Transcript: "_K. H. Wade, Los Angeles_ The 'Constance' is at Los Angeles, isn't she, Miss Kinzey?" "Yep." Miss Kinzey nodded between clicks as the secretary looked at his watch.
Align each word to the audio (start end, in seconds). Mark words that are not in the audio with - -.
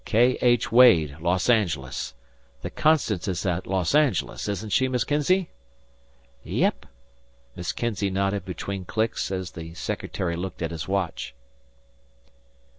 "_K. 0.07 0.35
H. 0.41 0.71
Wade, 0.71 1.15
Los 1.19 1.47
Angeles_ 1.47 2.15
The 2.63 2.71
'Constance' 2.71 3.27
is 3.27 3.45
at 3.45 3.67
Los 3.67 3.93
Angeles, 3.93 4.47
isn't 4.47 4.71
she, 4.71 4.87
Miss 4.87 5.03
Kinzey?" 5.03 5.51
"Yep." 6.43 6.87
Miss 7.55 7.71
Kinzey 7.71 8.09
nodded 8.09 8.43
between 8.43 8.83
clicks 8.83 9.29
as 9.29 9.51
the 9.51 9.75
secretary 9.75 10.35
looked 10.35 10.63
at 10.63 10.71
his 10.71 10.87
watch. 10.87 11.35